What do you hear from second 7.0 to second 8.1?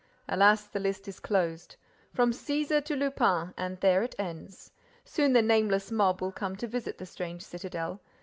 strange citadel.